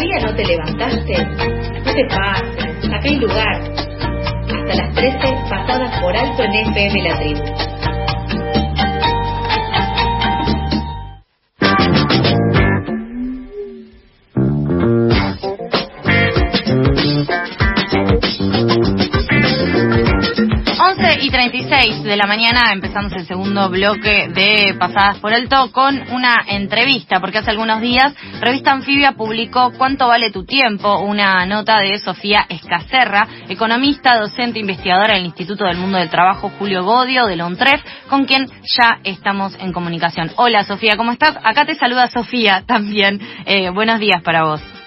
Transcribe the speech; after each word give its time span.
¿Todavía 0.00 0.26
no 0.26 0.34
te 0.34 0.46
levantaste? 0.46 1.24
No 1.84 1.92
te 1.94 2.04
pases, 2.06 2.86
acá 2.86 3.00
hay 3.04 3.16
lugar. 3.16 3.60
Hasta 4.48 4.74
las 4.74 4.94
13, 4.94 5.18
pasadas 5.50 6.00
por 6.00 6.16
alto 6.16 6.42
en 6.42 6.54
FM 6.54 7.02
La 7.02 7.18
Tribu. 7.18 7.79
36 21.28 22.02
de 22.02 22.16
la 22.16 22.26
mañana 22.26 22.72
empezamos 22.72 23.12
el 23.12 23.26
segundo 23.26 23.68
bloque 23.68 24.28
de 24.28 24.74
Pasadas 24.78 25.18
por 25.18 25.34
Alto 25.34 25.70
con 25.70 26.00
una 26.12 26.44
entrevista, 26.48 27.20
porque 27.20 27.38
hace 27.38 27.50
algunos 27.50 27.82
días 27.82 28.14
Revista 28.40 28.72
Anfibia 28.72 29.12
publicó 29.12 29.72
¿Cuánto 29.76 30.08
vale 30.08 30.30
tu 30.30 30.44
tiempo? 30.44 31.00
Una 31.00 31.44
nota 31.44 31.78
de 31.80 31.98
Sofía 31.98 32.46
Escacerra, 32.48 33.28
economista, 33.48 34.18
docente, 34.18 34.60
investigadora 34.60 35.14
del 35.14 35.26
Instituto 35.26 35.64
del 35.64 35.76
Mundo 35.76 35.98
del 35.98 36.08
Trabajo 36.08 36.50
Julio 36.58 36.84
Bodio 36.84 37.26
de 37.26 37.36
Lontref, 37.36 37.82
con 38.08 38.24
quien 38.24 38.46
ya 38.78 39.00
estamos 39.04 39.54
en 39.60 39.72
comunicación. 39.72 40.30
Hola 40.36 40.64
Sofía, 40.64 40.96
¿cómo 40.96 41.12
estás? 41.12 41.36
Acá 41.42 41.66
te 41.66 41.74
saluda 41.74 42.08
Sofía 42.08 42.64
también. 42.66 43.20
Eh, 43.44 43.68
buenos 43.70 44.00
días 44.00 44.22
para 44.22 44.44
vos. 44.44 44.79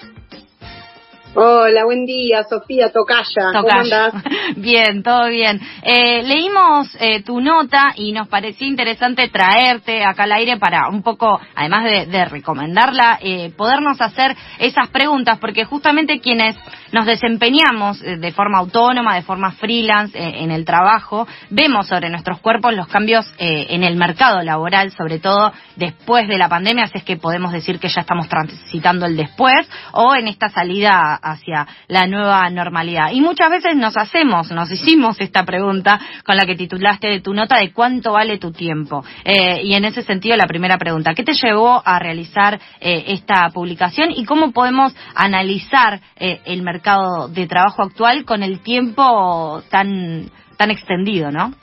Hola, 1.36 1.84
buen 1.84 2.06
día, 2.06 2.44
Sofía 2.44 2.92
Tocaya. 2.92 3.50
¿Cómo 3.52 3.68
andás? 3.68 4.14
Bien, 4.56 5.02
todo 5.02 5.26
bien. 5.26 5.60
Eh, 5.82 6.22
leímos 6.22 6.96
eh, 7.00 7.24
tu 7.24 7.40
nota 7.40 7.92
y 7.96 8.12
nos 8.12 8.28
pareció 8.28 8.68
interesante 8.68 9.28
traerte 9.30 10.04
acá 10.04 10.24
al 10.24 10.32
aire 10.32 10.58
para 10.58 10.88
un 10.88 11.02
poco, 11.02 11.40
además 11.56 11.84
de, 11.84 12.24
recomendarla, 12.26 13.18
eh, 13.20 13.52
podernos 13.56 14.00
hacer 14.00 14.36
esas 14.60 14.88
preguntas, 14.90 15.38
porque 15.40 15.64
justamente 15.64 16.20
quienes 16.20 16.54
nos 16.92 17.06
desempeñamos 17.06 18.00
de 18.00 18.32
forma 18.32 18.58
autónoma, 18.58 19.14
de 19.14 19.22
forma 19.22 19.52
freelance 19.52 20.16
en 20.16 20.50
el 20.50 20.64
trabajo, 20.64 21.26
vemos 21.50 21.88
sobre 21.88 22.10
nuestros 22.10 22.40
cuerpos 22.40 22.74
los 22.74 22.88
cambios 22.88 23.32
en 23.38 23.82
el 23.84 23.96
mercado 23.96 24.42
laboral, 24.42 24.90
sobre 24.92 25.18
todo 25.18 25.52
después 25.76 26.28
de 26.28 26.38
la 26.38 26.48
pandemia, 26.48 26.84
así 26.84 26.98
es 26.98 27.04
que 27.04 27.16
podemos 27.16 27.52
decir 27.52 27.78
que 27.78 27.88
ya 27.88 28.00
estamos 28.00 28.28
transitando 28.28 29.06
el 29.06 29.16
después 29.16 29.68
o 29.92 30.14
en 30.14 30.28
esta 30.28 30.48
salida 30.48 31.14
hacia 31.14 31.66
la 31.88 32.06
nueva 32.06 32.48
normalidad. 32.50 33.10
Y 33.12 33.20
muchas 33.20 33.50
veces 33.50 33.76
nos 33.76 33.96
hacemos, 33.96 34.50
nos 34.50 34.70
hicimos 34.70 35.20
esta 35.20 35.44
pregunta 35.44 36.00
con 36.24 36.36
la 36.36 36.46
que 36.46 36.56
titulaste 36.56 37.08
de 37.08 37.20
tu 37.20 37.34
nota 37.34 37.58
de 37.58 37.72
cuánto 37.72 38.12
vale 38.12 38.38
tu 38.38 38.52
tiempo. 38.52 39.04
Eh, 39.24 39.62
y 39.64 39.74
en 39.74 39.84
ese 39.84 40.02
sentido, 40.02 40.36
la 40.36 40.46
primera 40.46 40.78
pregunta, 40.78 41.14
¿qué 41.14 41.24
te 41.24 41.34
llevó 41.34 41.82
a 41.84 41.98
realizar 41.98 42.60
eh, 42.80 43.04
esta 43.08 43.48
publicación 43.50 44.10
y 44.10 44.24
cómo 44.24 44.52
podemos 44.52 44.94
analizar 45.14 46.00
eh, 46.16 46.40
el 46.44 46.62
mercado 46.62 46.83
de 47.30 47.46
trabajo 47.46 47.82
actual 47.82 48.24
con 48.24 48.42
el 48.42 48.60
tiempo 48.60 49.62
tan, 49.70 50.30
tan 50.58 50.70
extendido, 50.70 51.30
no? 51.30 51.54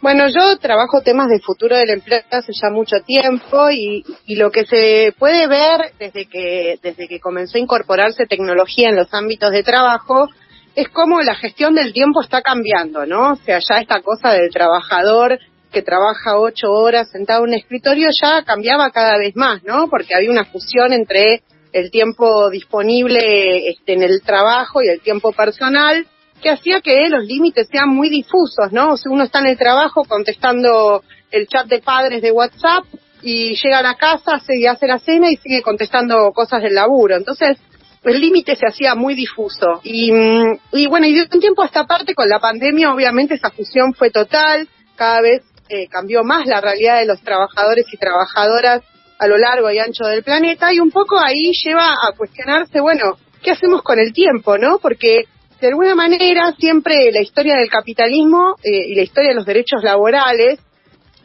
Bueno, 0.00 0.24
yo 0.28 0.58
trabajo 0.58 1.00
temas 1.02 1.28
de 1.28 1.38
futuro 1.38 1.76
del 1.76 1.90
empleo 1.90 2.22
hace 2.30 2.52
ya 2.60 2.70
mucho 2.70 2.96
tiempo 3.06 3.70
y, 3.70 4.04
lo 4.34 4.50
que 4.50 4.66
se 4.66 5.14
puede 5.16 5.46
ver 5.46 5.92
desde 5.98 6.26
que, 6.26 6.78
desde 6.82 7.06
que 7.06 7.20
comenzó 7.20 7.56
a 7.56 7.60
incorporarse 7.60 8.26
tecnología 8.26 8.88
en 8.88 8.96
los 8.96 9.14
ámbitos 9.14 9.52
de 9.52 9.62
trabajo 9.62 10.28
es 10.74 10.88
cómo 10.88 11.20
la 11.20 11.36
gestión 11.36 11.74
del 11.74 11.92
tiempo 11.92 12.20
está 12.20 12.42
cambiando, 12.42 13.06
¿no? 13.06 13.32
O 13.32 13.36
sea, 13.36 13.60
ya 13.60 13.80
esta 13.80 14.00
cosa 14.00 14.32
del 14.32 14.50
trabajador 14.50 15.38
que 15.70 15.82
trabaja 15.82 16.38
ocho 16.38 16.70
horas 16.72 17.10
sentado 17.10 17.44
en 17.44 17.50
un 17.50 17.54
escritorio 17.54 18.08
ya 18.20 18.42
cambiaba 18.42 18.90
cada 18.90 19.18
vez 19.18 19.36
más, 19.36 19.62
¿no? 19.62 19.88
Porque 19.88 20.14
había 20.16 20.30
una 20.30 20.46
fusión 20.46 20.92
entre 20.92 21.42
el 21.72 21.90
tiempo 21.90 22.50
disponible 22.50 23.70
este, 23.70 23.94
en 23.94 24.02
el 24.02 24.22
trabajo 24.22 24.82
y 24.82 24.88
el 24.88 25.00
tiempo 25.00 25.32
personal 25.32 26.06
que 26.42 26.50
hacía 26.50 26.80
que 26.80 27.08
los 27.08 27.24
límites 27.24 27.68
sean 27.70 27.88
muy 27.88 28.08
difusos, 28.08 28.72
¿no? 28.72 28.92
O 28.92 28.96
sea, 28.96 29.12
uno 29.12 29.24
está 29.24 29.38
en 29.38 29.46
el 29.46 29.58
trabajo 29.58 30.04
contestando 30.04 31.02
el 31.30 31.46
chat 31.46 31.66
de 31.66 31.80
padres 31.80 32.20
de 32.20 32.32
WhatsApp 32.32 32.84
y 33.22 33.54
llega 33.54 33.78
a 33.78 33.82
la 33.82 33.94
casa, 33.94 34.40
se 34.40 34.68
hace 34.68 34.86
la 34.86 34.98
cena 34.98 35.30
y 35.30 35.36
sigue 35.36 35.62
contestando 35.62 36.32
cosas 36.32 36.62
del 36.62 36.74
laburo. 36.74 37.16
Entonces, 37.16 37.58
el 38.02 38.20
límite 38.20 38.56
se 38.56 38.66
hacía 38.66 38.96
muy 38.96 39.14
difuso. 39.14 39.80
Y, 39.84 40.10
mm, 40.10 40.58
y 40.72 40.86
bueno, 40.88 41.06
y 41.06 41.14
de 41.14 41.28
un 41.32 41.40
tiempo 41.40 41.62
a 41.62 41.66
esta 41.66 41.86
parte, 41.86 42.14
con 42.14 42.28
la 42.28 42.40
pandemia, 42.40 42.92
obviamente 42.92 43.34
esa 43.34 43.50
fusión 43.50 43.94
fue 43.94 44.10
total, 44.10 44.68
cada 44.96 45.20
vez 45.20 45.42
eh, 45.68 45.86
cambió 45.88 46.24
más 46.24 46.46
la 46.46 46.60
realidad 46.60 46.98
de 46.98 47.06
los 47.06 47.22
trabajadores 47.22 47.86
y 47.92 47.96
trabajadoras 47.96 48.82
a 49.22 49.28
lo 49.28 49.38
largo 49.38 49.70
y 49.70 49.78
ancho 49.78 50.04
del 50.04 50.24
planeta, 50.24 50.72
y 50.72 50.80
un 50.80 50.90
poco 50.90 51.16
ahí 51.16 51.52
lleva 51.52 51.92
a 51.92 52.10
cuestionarse, 52.16 52.80
bueno, 52.80 53.16
¿qué 53.40 53.52
hacemos 53.52 53.80
con 53.82 54.00
el 54.00 54.12
tiempo, 54.12 54.58
no? 54.58 54.78
Porque 54.78 55.26
de 55.60 55.68
alguna 55.68 55.94
manera 55.94 56.52
siempre 56.58 57.12
la 57.12 57.22
historia 57.22 57.54
del 57.54 57.70
capitalismo 57.70 58.56
eh, 58.64 58.88
y 58.88 58.96
la 58.96 59.02
historia 59.02 59.30
de 59.30 59.36
los 59.36 59.46
derechos 59.46 59.84
laborales 59.84 60.58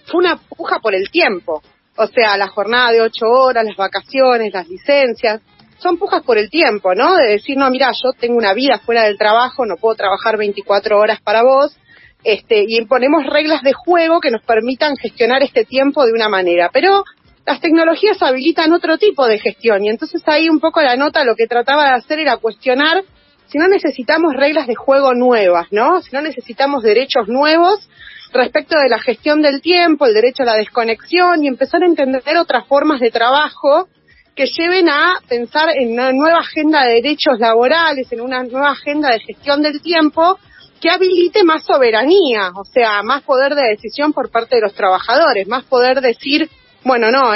fue 0.06 0.20
una 0.20 0.38
puja 0.38 0.78
por 0.80 0.94
el 0.94 1.10
tiempo. 1.10 1.64
O 1.98 2.06
sea, 2.06 2.38
la 2.38 2.48
jornada 2.50 2.92
de 2.92 3.02
ocho 3.02 3.26
horas, 3.26 3.66
las 3.66 3.76
vacaciones, 3.76 4.54
las 4.54 4.68
licencias, 4.68 5.42
son 5.80 5.98
pujas 5.98 6.22
por 6.22 6.38
el 6.38 6.52
tiempo, 6.52 6.94
¿no? 6.94 7.16
De 7.16 7.32
decir, 7.32 7.58
no, 7.58 7.68
mira, 7.72 7.92
yo 7.94 8.12
tengo 8.14 8.38
una 8.38 8.54
vida 8.54 8.78
fuera 8.78 9.06
del 9.06 9.18
trabajo, 9.18 9.66
no 9.66 9.78
puedo 9.78 9.96
trabajar 9.96 10.38
24 10.38 11.00
horas 11.00 11.20
para 11.24 11.42
vos, 11.42 11.76
este, 12.24 12.64
y 12.68 12.78
imponemos 12.78 13.26
reglas 13.26 13.64
de 13.64 13.74
juego 13.74 14.20
que 14.20 14.30
nos 14.30 14.44
permitan 14.44 14.96
gestionar 14.98 15.42
este 15.42 15.66
tiempo 15.66 16.06
de 16.06 16.12
una 16.12 16.30
manera. 16.30 16.70
Pero 16.72 17.04
las 17.48 17.62
tecnologías 17.62 18.22
habilitan 18.22 18.74
otro 18.74 18.98
tipo 18.98 19.26
de 19.26 19.40
gestión, 19.40 19.86
y 19.86 19.90
entonces 19.90 20.22
ahí 20.26 20.50
un 20.50 20.60
poco 20.60 20.82
la 20.82 20.98
nota 20.98 21.24
lo 21.24 21.34
que 21.34 21.48
trataba 21.48 21.86
de 21.86 21.92
hacer 21.92 22.20
era 22.20 22.36
cuestionar 22.36 23.06
si 23.48 23.58
no 23.58 23.70
necesitamos 23.70 24.34
reglas 24.36 24.68
de 24.68 24.76
juego 24.76 25.14
nuevas, 25.14 25.68
¿no? 25.72 26.02
Si 26.02 26.14
no 26.14 26.22
necesitamos 26.22 26.84
derechos 26.84 27.30
nuevos 27.30 27.88
respecto 28.34 28.78
de 28.78 28.90
la 28.90 29.00
gestión 29.00 29.42
del 29.42 29.62
tiempo, 29.62 30.06
el 30.06 30.14
derecho 30.14 30.44
a 30.44 30.48
la 30.48 30.56
desconexión 30.56 31.42
y 31.42 31.48
empezar 31.48 31.82
a 31.82 31.86
entender 31.86 32.38
otras 32.38 32.68
formas 32.68 33.00
de 33.00 33.12
trabajo 33.12 33.88
que 34.36 34.48
lleven 34.48 34.90
a 34.90 35.22
pensar 35.30 35.70
en 35.74 35.94
una 35.94 36.12
nueva 36.12 36.40
agenda 36.40 36.84
de 36.84 36.96
derechos 36.96 37.40
laborales, 37.40 38.12
en 38.12 38.20
una 38.20 38.44
nueva 38.44 38.72
agenda 38.72 39.10
de 39.10 39.22
gestión 39.22 39.62
del 39.62 39.82
tiempo 39.82 40.38
que 40.82 40.90
habilite 40.90 41.46
más 41.46 41.64
soberanía, 41.64 42.52
o 42.54 42.66
sea, 42.66 43.02
más 43.04 43.24
poder 43.24 43.56
de 43.56 43.70
decisión 43.70 44.12
por 44.12 44.30
parte 44.30 44.58
de 44.58 44.62
los 44.64 44.74
trabajadores, 44.74 45.48
más 45.48 45.64
poder 45.64 46.02
decir, 46.02 46.50
bueno, 46.88 47.12
no, 47.12 47.36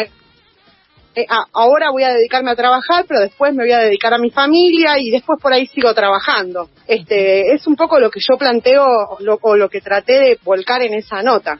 eh, 1.13 1.25
ahora 1.51 1.91
voy 1.91 2.03
a 2.03 2.13
dedicarme 2.13 2.51
a 2.51 2.55
trabajar, 2.55 3.05
pero 3.05 3.19
después 3.19 3.53
me 3.53 3.63
voy 3.63 3.73
a 3.73 3.79
dedicar 3.79 4.13
a 4.13 4.17
mi 4.17 4.31
familia 4.31 4.97
y 4.97 5.11
después 5.11 5.39
por 5.41 5.51
ahí 5.51 5.67
sigo 5.67 5.93
trabajando. 5.93 6.69
Este, 6.87 7.53
es 7.53 7.67
un 7.67 7.75
poco 7.75 7.99
lo 7.99 8.09
que 8.09 8.21
yo 8.21 8.37
planteo 8.37 8.85
o 8.85 9.55
lo 9.57 9.69
que 9.69 9.81
traté 9.81 10.13
de 10.13 10.39
volcar 10.43 10.81
en 10.83 10.93
esa 10.93 11.21
nota. 11.21 11.59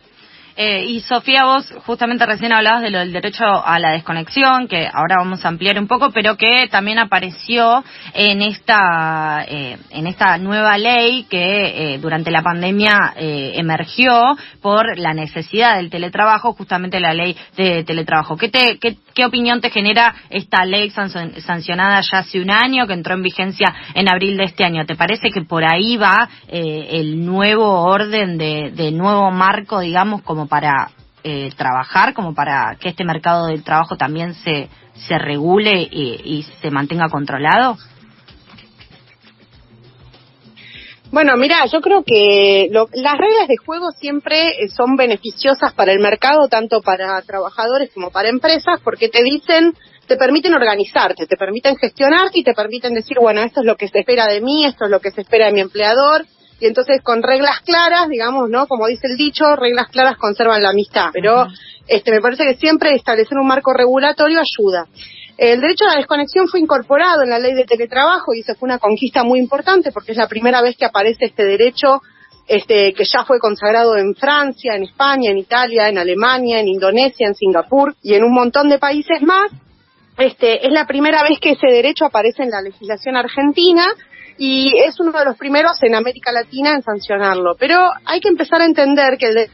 Eh, 0.56 0.86
y 0.86 1.00
Sofía, 1.02 1.46
vos 1.46 1.74
justamente 1.86 2.26
recién 2.26 2.54
hablabas 2.54 2.82
de 2.82 2.90
lo 2.90 3.00
del 3.00 3.14
derecho 3.14 3.46
a 3.46 3.80
la 3.80 3.92
desconexión, 3.92 4.68
que 4.68 4.86
ahora 4.86 5.18
vamos 5.20 5.44
a 5.46 5.48
ampliar 5.48 5.80
un 5.80 5.88
poco, 5.88 6.12
pero 6.12 6.36
que 6.36 6.68
también 6.70 7.00
apareció 7.00 7.84
en 8.14 8.42
esta, 8.42 9.46
eh, 9.48 9.78
en 9.92 10.08
esta 10.08 10.38
nueva 10.38 10.78
ley 10.78 11.26
que 11.30 11.94
eh, 11.94 12.00
durante 12.00 12.32
la 12.32 12.42
pandemia 12.42 13.14
emergió 13.16 14.38
por 14.62 14.98
la 14.98 15.14
necesidad 15.14 15.78
del 15.78 15.90
teletrabajo, 15.90 16.54
justamente 16.54 17.00
la 17.00 17.14
ley 17.14 17.36
de 17.56 17.84
teletrabajo. 17.84 18.36
¿Qué, 18.38 18.50
te, 18.50 18.78
qué, 18.80 18.98
qué 19.14 19.26
opinión 19.26 19.62
te 19.62 19.70
genera 19.70 20.14
esta 20.30 20.66
ley 20.66 20.90
sancionada 20.90 22.02
ya 22.02 22.20
hace 22.20 22.42
un 22.42 22.52
año, 22.52 22.88
que 22.88 22.94
entró 22.94 23.14
en 23.14 23.22
vigencia 23.22 23.74
en 23.94 24.10
abril 24.10 24.38
de 24.38 24.46
este 24.46 24.64
año? 24.64 24.86
¿Te 24.86 24.96
parece 24.96 25.30
que 25.30 25.42
por 25.42 25.64
ahí 25.64 25.98
va 25.98 26.30
el 26.48 27.26
nuevo 27.26 27.84
orden 27.84 28.38
de, 28.38 28.72
de 28.74 28.92
nuevo 28.92 29.32
marco, 29.32 29.80
digamos, 29.80 30.22
como 30.24 30.41
para 30.48 30.92
eh, 31.24 31.52
trabajar, 31.56 32.14
como 32.14 32.34
para 32.34 32.76
que 32.80 32.90
este 32.90 33.04
mercado 33.04 33.46
del 33.46 33.64
trabajo 33.64 33.96
también 33.96 34.34
se, 34.34 34.70
se 35.08 35.18
regule 35.18 35.88
y, 35.92 36.44
se 36.62 36.72
mantenga 36.72 37.10
controlado? 37.10 37.78
Bueno, 41.12 41.36
mira, 41.36 41.66
yo 41.66 41.82
creo 41.82 42.04
que 42.04 42.70
las 42.72 43.18
reglas 43.18 43.48
de 43.48 43.58
juego 43.66 43.92
siempre 43.92 44.64
eh, 44.64 44.70
son 44.70 44.96
beneficiosas 44.96 45.74
para 45.74 45.92
el 45.92 46.00
mercado, 46.00 46.48
tanto 46.48 46.82
para 46.82 47.22
trabajadores 47.22 47.92
como 47.94 48.12
para 48.12 48.30
empresas, 48.30 48.80
porque 48.82 49.10
te 49.10 49.22
dicen, 49.22 49.76
te 50.08 50.16
permiten 50.16 50.54
organizarte, 50.54 51.28
te 51.28 51.38
permiten 51.38 51.76
gestionarte 51.76 52.40
y 52.40 52.44
te 52.44 52.54
permiten 52.54 52.94
decir, 52.94 53.18
bueno, 53.20 53.42
esto 53.42 53.60
es 53.60 53.66
lo 53.66 53.76
que 53.76 53.90
se 53.90 54.00
espera 54.00 54.26
de 54.26 54.42
mí, 54.42 54.66
esto 54.66 54.86
es 54.86 54.92
lo 54.92 55.02
que 55.02 55.12
se 55.12 55.22
espera 55.22 55.48
de 55.48 55.54
mi 55.54 55.60
empleador, 55.60 56.26
y 56.62 56.68
entonces 56.68 57.02
con 57.02 57.24
reglas 57.24 57.60
claras, 57.62 58.08
digamos, 58.08 58.48
¿no? 58.50 58.68
Como 58.68 58.88
dice 58.88 59.08
el 59.08 59.18
dicho, 59.18 59.56
reglas 59.56 59.88
claras 59.90 60.16
conservan 60.18 60.62
la 60.62 60.70
amistad, 60.70 61.10
pero 61.12 61.48
este 61.88 62.12
me 62.12 62.22
parece 62.22 62.46
que 62.46 62.56
siempre 62.56 62.94
establecer 62.94 63.36
un 63.38 63.48
marco 63.48 63.74
regulatorio 63.74 64.40
ayuda. 64.40 64.86
El 65.38 65.60
derecho 65.60 65.86
a 65.86 65.94
la 65.94 65.98
desconexión 65.98 66.48
fue 66.48 66.60
incorporado 66.60 67.24
en 67.24 67.32
la 67.32 67.40
ley 67.40 67.56
de 67.56 67.66
teletrabajo 67.66 68.36
y 68.36 68.42
eso 68.42 68.54
fue 68.54 68.68
una 68.68 68.78
conquista 68.78 69.24
muy 69.24 69.40
importante 69.40 69.92
porque 69.92 70.12
es 70.12 70.18
la 70.18 70.28
primera 70.28 70.62
vez 70.62 70.78
que 70.78 70.86
aparece 70.86 71.26
este 71.26 71.44
derecho 71.44 72.02
este, 72.48 72.94
que 72.94 73.06
ya 73.06 73.24
fue 73.26 73.40
consagrado 73.40 73.98
en 73.98 74.14
Francia, 74.14 74.76
en 74.76 74.84
España, 74.84 75.32
en 75.32 75.40
Italia, 75.40 75.90
en 75.90 75.98
Alemania, 75.98 76.60
en 76.60 76.68
Indonesia, 76.68 77.26
en 77.26 77.34
Singapur 77.34 77.96
y 78.04 78.14
en 78.14 78.24
un 78.24 78.34
montón 78.34 78.70
de 78.70 78.78
países 78.78 79.24
más 79.24 79.52
este, 80.18 80.68
es 80.68 80.72
la 80.72 80.86
primera 80.86 81.24
vez 81.24 81.40
que 81.40 81.52
ese 81.52 81.68
derecho 81.68 82.06
aparece 82.06 82.44
en 82.44 82.52
la 82.52 82.62
legislación 82.62 83.16
argentina 83.16 83.88
y 84.38 84.74
es 84.78 85.00
uno 85.00 85.12
de 85.12 85.26
los 85.26 85.38
primeros 85.38 85.82
en 85.84 85.96
América 85.96 86.32
Latina 86.32 86.74
en 86.74 86.84
sancionarlo. 86.84 87.56
Pero 87.60 87.80
hay 88.06 88.20
que 88.20 88.30
empezar 88.30 88.62
a 88.62 88.66
entender 88.66 89.18
que 89.18 89.28
el 89.28 89.50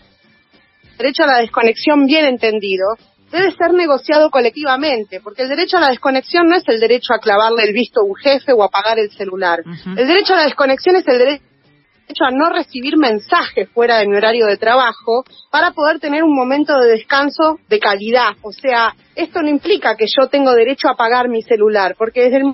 derecho 0.97 1.23
a 1.23 1.27
la 1.27 1.39
desconexión 1.39 2.05
bien 2.05 2.25
entendido 2.25 2.95
debe 3.31 3.51
ser 3.51 3.73
negociado 3.73 4.29
colectivamente, 4.29 5.19
porque 5.21 5.43
el 5.43 5.49
derecho 5.49 5.77
a 5.77 5.81
la 5.81 5.89
desconexión 5.89 6.47
no 6.47 6.55
es 6.55 6.63
el 6.67 6.79
derecho 6.79 7.13
a 7.13 7.19
clavarle 7.19 7.63
el 7.63 7.73
visto 7.73 8.01
a 8.01 8.03
un 8.05 8.15
jefe 8.15 8.53
o 8.53 8.63
apagar 8.63 8.97
el 8.99 9.11
celular. 9.11 9.59
El 9.97 10.07
derecho 10.07 10.33
a 10.33 10.37
la 10.37 10.43
desconexión 10.43 10.95
es 10.95 11.07
el 11.07 11.17
derecho 11.17 11.43
a 12.25 12.31
no 12.31 12.49
recibir 12.49 12.95
mensajes 12.95 13.69
fuera 13.69 13.97
de 13.97 14.07
mi 14.07 14.15
horario 14.15 14.45
de 14.45 14.55
trabajo 14.55 15.25
para 15.51 15.71
poder 15.71 15.99
tener 15.99 16.23
un 16.23 16.33
momento 16.33 16.73
de 16.79 16.91
descanso 16.91 17.59
de 17.67 17.79
calidad. 17.79 18.31
O 18.43 18.53
sea, 18.53 18.95
esto 19.13 19.41
no 19.41 19.49
implica 19.49 19.97
que 19.97 20.05
yo 20.07 20.27
tengo 20.27 20.53
derecho 20.53 20.87
a 20.87 20.93
apagar 20.93 21.27
mi 21.27 21.41
celular, 21.41 21.95
porque 21.97 22.21
desde 22.21 22.37
el 22.37 22.53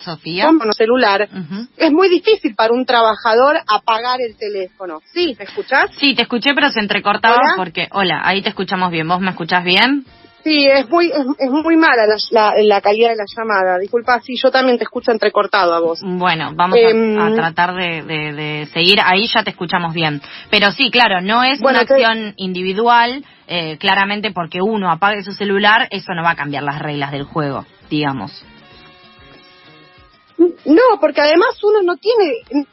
Sofía. 0.00 0.50
celular, 0.76 1.28
es 1.76 1.92
muy 1.92 2.08
difícil 2.08 2.54
para 2.54 2.72
un 2.72 2.84
trabajador 2.84 3.58
apagar 3.66 4.20
el 4.20 4.36
teléfono. 4.36 5.00
¿Sí? 5.12 5.36
¿Me 5.38 5.44
escuchás? 5.44 5.90
Sí, 5.98 6.14
te 6.14 6.22
escuché, 6.22 6.54
pero 6.54 6.70
se 6.70 6.80
entrecortaba 6.80 7.54
porque... 7.56 7.88
Hola, 7.92 8.20
ahí 8.24 8.42
te 8.42 8.50
escuchamos 8.50 8.90
bien. 8.90 9.08
¿Vos 9.08 9.20
me 9.20 9.30
escuchás 9.30 9.64
bien? 9.64 10.04
Sí, 10.46 10.64
es 10.64 10.88
muy 10.88 11.10
es, 11.10 11.50
muy 11.50 11.76
mala 11.76 12.06
la, 12.30 12.80
calidad 12.80 13.10
de 13.10 13.16
la 13.16 13.24
llamada. 13.26 13.78
Disculpa, 13.80 14.20
sí, 14.20 14.36
yo 14.40 14.52
también 14.52 14.78
te 14.78 14.84
escucho 14.84 15.10
entrecortado 15.10 15.74
a 15.74 15.80
vos. 15.80 15.98
Bueno, 16.04 16.52
vamos 16.54 16.78
a, 16.78 16.88
em, 16.88 17.34
tratar 17.34 17.74
de, 17.74 18.68
seguir. 18.72 19.00
Ahí 19.04 19.26
ya 19.26 19.42
te 19.42 19.50
escuchamos 19.50 19.92
bien. 19.92 20.22
Pero 20.48 20.70
sí, 20.70 20.92
claro, 20.92 21.20
no 21.20 21.42
es 21.42 21.60
una 21.60 21.80
acción 21.80 22.34
individual. 22.36 23.24
Eh, 23.48 23.76
claramente 23.78 24.32
porque 24.32 24.60
uno 24.60 24.90
apague 24.90 25.22
su 25.22 25.32
celular, 25.32 25.86
eso 25.90 26.14
no 26.14 26.22
va 26.22 26.30
a 26.30 26.36
cambiar 26.36 26.64
las 26.64 26.80
reglas 26.80 27.12
del 27.12 27.24
juego, 27.24 27.64
digamos. 27.88 28.44
No, 30.66 31.00
porque 31.00 31.20
además 31.20 31.62
uno 31.62 31.82
no 31.82 31.96
tiene 31.96 32.66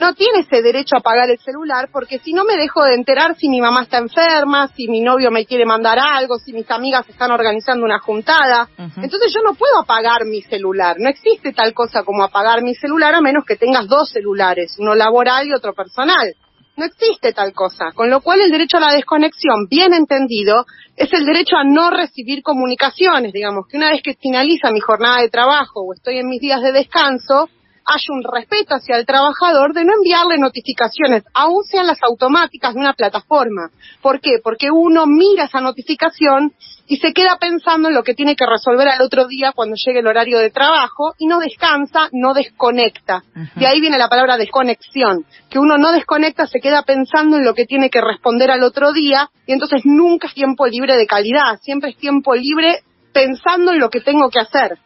no 0.00 0.14
tiene 0.14 0.40
ese 0.40 0.62
derecho 0.62 0.96
a 0.96 1.00
pagar 1.00 1.28
el 1.30 1.38
celular 1.38 1.88
porque 1.92 2.18
si 2.18 2.32
no 2.32 2.44
me 2.44 2.56
dejo 2.56 2.84
de 2.84 2.94
enterar 2.94 3.36
si 3.36 3.48
mi 3.48 3.60
mamá 3.60 3.82
está 3.82 3.98
enferma, 3.98 4.68
si 4.68 4.88
mi 4.88 5.00
novio 5.00 5.30
me 5.30 5.44
quiere 5.44 5.66
mandar 5.66 5.98
algo, 5.98 6.38
si 6.38 6.52
mis 6.52 6.70
amigas 6.70 7.08
están 7.08 7.30
organizando 7.32 7.84
una 7.84 7.98
juntada. 7.98 8.68
Entonces 8.78 9.32
yo 9.34 9.42
no 9.42 9.54
puedo 9.54 9.80
apagar 9.80 10.24
mi 10.24 10.42
celular. 10.42 10.96
No 10.98 11.08
existe 11.08 11.52
tal 11.52 11.74
cosa 11.74 12.04
como 12.04 12.22
apagar 12.22 12.62
mi 12.62 12.74
celular 12.74 13.14
a 13.14 13.20
menos 13.20 13.44
que 13.44 13.56
tengas 13.56 13.88
dos 13.88 14.10
celulares, 14.10 14.76
uno 14.78 14.94
laboral 14.94 15.48
y 15.48 15.54
otro 15.54 15.74
personal. 15.74 16.34
No 16.78 16.84
existe 16.84 17.32
tal 17.32 17.52
cosa, 17.54 17.86
con 17.92 18.08
lo 18.08 18.20
cual 18.20 18.40
el 18.40 18.52
derecho 18.52 18.76
a 18.76 18.80
la 18.80 18.92
desconexión, 18.92 19.66
bien 19.68 19.92
entendido, 19.92 20.64
es 20.94 21.12
el 21.12 21.24
derecho 21.24 21.56
a 21.56 21.64
no 21.64 21.90
recibir 21.90 22.40
comunicaciones, 22.40 23.32
digamos, 23.32 23.66
que 23.66 23.78
una 23.78 23.90
vez 23.90 24.00
que 24.00 24.14
finaliza 24.14 24.70
mi 24.70 24.78
jornada 24.78 25.20
de 25.20 25.28
trabajo 25.28 25.80
o 25.80 25.92
estoy 25.92 26.18
en 26.18 26.28
mis 26.28 26.40
días 26.40 26.62
de 26.62 26.70
descanso, 26.70 27.48
hay 27.88 28.02
un 28.10 28.22
respeto 28.22 28.74
hacia 28.74 28.96
el 28.96 29.06
trabajador 29.06 29.72
de 29.72 29.82
no 29.82 29.94
enviarle 29.94 30.36
notificaciones, 30.36 31.24
aun 31.32 31.64
sean 31.64 31.86
las 31.86 31.98
automáticas 32.02 32.74
de 32.74 32.80
una 32.80 32.92
plataforma. 32.92 33.70
¿Por 34.02 34.20
qué? 34.20 34.40
Porque 34.44 34.70
uno 34.70 35.06
mira 35.06 35.44
esa 35.44 35.60
notificación 35.60 36.52
y 36.86 36.98
se 36.98 37.14
queda 37.14 37.38
pensando 37.38 37.88
en 37.88 37.94
lo 37.94 38.02
que 38.02 38.12
tiene 38.12 38.36
que 38.36 38.44
resolver 38.46 38.88
al 38.88 39.00
otro 39.00 39.26
día 39.26 39.52
cuando 39.54 39.74
llegue 39.76 40.00
el 40.00 40.06
horario 40.06 40.38
de 40.38 40.50
trabajo 40.50 41.14
y 41.18 41.26
no 41.26 41.38
descansa, 41.38 42.10
no 42.12 42.34
desconecta. 42.34 43.22
De 43.56 43.66
ahí 43.66 43.80
viene 43.80 43.96
la 43.96 44.08
palabra 44.08 44.36
desconexión, 44.36 45.24
que 45.48 45.58
uno 45.58 45.78
no 45.78 45.92
desconecta, 45.92 46.46
se 46.46 46.60
queda 46.60 46.82
pensando 46.82 47.38
en 47.38 47.44
lo 47.44 47.54
que 47.54 47.64
tiene 47.64 47.88
que 47.88 48.02
responder 48.02 48.50
al 48.50 48.62
otro 48.62 48.92
día 48.92 49.30
y 49.46 49.52
entonces 49.52 49.82
nunca 49.84 50.28
es 50.28 50.34
tiempo 50.34 50.66
libre 50.66 50.96
de 50.96 51.06
calidad, 51.06 51.58
siempre 51.62 51.90
es 51.90 51.96
tiempo 51.96 52.34
libre 52.34 52.82
pensando 53.14 53.72
en 53.72 53.80
lo 53.80 53.88
que 53.88 54.00
tengo 54.02 54.28
que 54.28 54.40
hacer. 54.40 54.78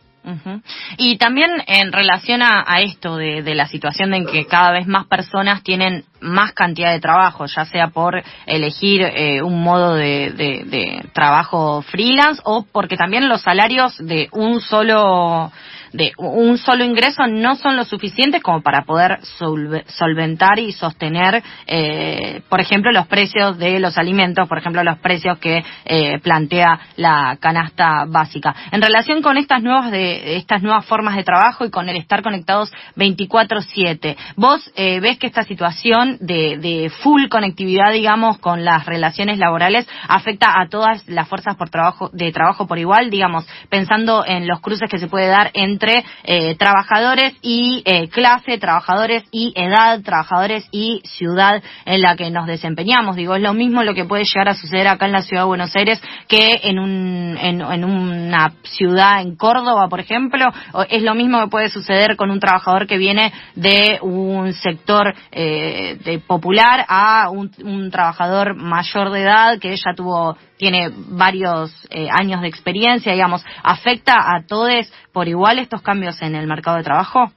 Y 0.99 1.17
también 1.19 1.51
en 1.67 1.93
relación 1.93 2.43
a, 2.43 2.81
esto 2.81 3.17
de, 3.17 3.55
la 3.55 3.67
situación 3.67 4.15
en 4.15 4.27
que 4.27 4.47
cada 4.47 4.73
vez 4.73 4.87
más 4.87 5.07
personas 5.07 5.63
tienen 5.63 6.05
más 6.23 6.53
cantidad 6.53 6.93
de 6.93 7.01
trabajo, 7.01 7.47
ya 7.47 7.65
sea 7.65 7.89
por 7.89 8.23
elegir 8.47 9.03
eh, 9.03 9.43
un 9.43 9.63
modo 9.63 9.95
de, 9.95 11.03
trabajo 11.13 11.83
freelance 11.83 12.41
o 12.45 12.65
porque 12.71 12.97
también 12.97 13.29
los 13.29 13.43
salarios 13.43 13.97
de 13.99 14.29
un 14.33 14.61
solo 14.61 15.51
de 15.93 16.13
un 16.17 16.59
solo 16.59 16.85
ingreso 16.85 17.27
no 17.27 17.55
son 17.55 17.77
lo 17.77 17.85
suficientes 17.85 18.43
como 18.43 18.63
para 18.63 18.85
poder 18.85 19.21
solventar 19.23 20.59
y 20.59 20.73
sostener, 20.73 21.43
eh, 21.67 22.41
por 22.49 22.61
ejemplo, 22.61 22.91
los 22.93 23.07
precios 23.07 23.59
de 23.59 23.79
los 23.79 23.99
alimentos, 23.99 24.49
por 24.49 24.59
ejemplo, 24.59 24.83
los 24.83 24.99
precios 24.99 25.39
que 25.39 25.63
eh, 25.85 26.19
plantea 26.21 26.81
la 26.97 27.37
canasta 27.41 28.05
básica. 28.09 28.55
En 28.71 28.81
relación 28.81 29.23
con 29.23 29.37
estas 29.37 29.63
nuevas 29.63 29.91
de 29.91 30.37
estas 30.37 30.63
nuevas 30.63 30.87
formas 30.87 31.17
de 31.17 31.25
trabajo 31.25 31.65
y 31.65 31.71
con 31.71 31.89
el 31.89 31.97
estar 31.97 32.23
conectados 32.23 32.73
24/7, 32.97 34.17
vos 34.37 34.71
eh, 34.77 35.01
ves 35.01 35.19
que 35.19 35.27
esta 35.27 35.43
situación 35.43 36.12
de, 36.21 36.59
de 36.59 36.91
full 37.03 37.29
conectividad, 37.29 37.93
digamos, 37.93 38.39
con 38.39 38.65
las 38.65 38.87
relaciones 38.87 39.39
laborales 39.39 39.89
afecta 40.09 40.61
a 40.61 40.69
todas 40.69 41.07
las 41.09 41.29
fuerzas 41.29 41.57
por 41.57 41.71
trabajo 41.71 42.11
de 42.13 42.33
trabajo 42.33 42.67
por 42.67 42.79
igual, 42.79 43.11
digamos, 43.11 43.47
pensando 43.69 44.25
en 44.27 44.47
los 44.47 44.61
cruces 44.61 44.89
que 44.91 44.99
se 44.99 45.09
puede 45.09 45.29
dar 45.29 45.51
entre 45.55 46.05
eh, 46.25 46.55
trabajadores 46.57 47.35
y 47.43 47.83
eh, 47.85 48.09
clase, 48.09 48.59
trabajadores 48.59 49.25
y 49.31 49.53
edad, 49.57 50.01
trabajadores 50.03 50.67
y 50.71 51.01
ciudad 51.05 51.63
en 51.85 52.03
la 52.03 52.17
que 52.17 52.31
nos 52.31 52.47
desempeñamos. 52.47 53.17
Digo, 53.17 53.35
es 53.35 53.43
lo 53.43 53.55
mismo 53.55 53.83
lo 53.83 53.95
que 53.95 54.05
puede 54.05 54.25
llegar 54.25 54.49
a 54.49 54.55
suceder 54.55 54.89
acá 54.89 55.07
en 55.07 55.13
la 55.13 55.23
ciudad 55.23 55.43
de 55.43 55.49
Buenos 55.49 55.75
Aires 55.77 56.03
que 56.29 56.61
en, 56.65 56.79
un, 56.79 57.37
en, 57.41 57.85
una 57.85 58.53
ciudad 58.65 59.21
en 59.23 59.37
Córdoba, 59.37 59.89
por 59.89 60.01
ejemplo. 60.01 60.53
es 60.89 61.03
lo 61.03 61.15
mismo 61.15 61.41
que 61.41 61.49
puede 61.49 61.69
suceder 61.69 62.17
con 62.17 62.31
un 62.31 62.41
trabajador 62.41 62.87
que 62.87 62.99
viene 62.99 63.33
de 63.55 63.99
un 64.03 64.53
sector 64.53 65.15
eh, 65.31 65.99
popular 66.27 66.85
a 66.89 67.31
un, 67.31 67.91
trabajador 67.91 68.55
mayor 68.55 69.11
de 69.11 69.23
edad 69.23 69.59
que 69.59 69.77
ya 69.77 69.95
tuvo 69.97 70.37
tiene 70.57 70.91
varios 70.93 71.71
eh, 71.91 72.09
años 72.11 72.41
de 72.41 72.49
experiencia, 72.49 73.13
digamos, 73.13 73.45
¿afecta 73.63 74.15
a 74.15 74.45
todos 74.47 74.93
por 75.13 75.29
igual 75.29 75.59
estos 75.59 75.83
cambios 75.83 76.21
en 76.23 76.35
el 76.35 76.47
mercado 76.47 76.77
de 76.77 76.85
trabajo? 76.85 77.33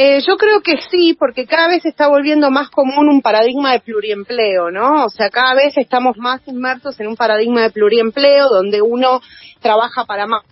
Eh, 0.00 0.20
yo 0.24 0.36
creo 0.36 0.60
que 0.60 0.76
sí, 0.90 1.16
porque 1.18 1.44
cada 1.44 1.66
vez 1.66 1.84
está 1.84 2.06
volviendo 2.06 2.52
más 2.52 2.70
común 2.70 3.08
un 3.08 3.20
paradigma 3.20 3.72
de 3.72 3.80
pluriempleo, 3.80 4.70
¿no? 4.70 5.04
O 5.04 5.08
sea, 5.08 5.28
cada 5.28 5.54
vez 5.54 5.76
estamos 5.76 6.16
más 6.16 6.40
inmersos 6.46 7.00
en 7.00 7.08
un 7.08 7.16
paradigma 7.16 7.62
de 7.62 7.70
pluriempleo 7.70 8.48
donde 8.48 8.80
uno 8.80 9.20
trabaja 9.60 10.04
para 10.04 10.28
más 10.28 10.44